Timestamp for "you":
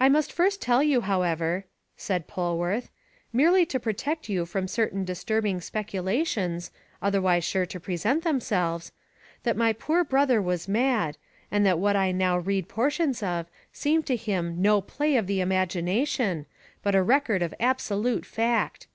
0.82-1.02, 4.28-4.44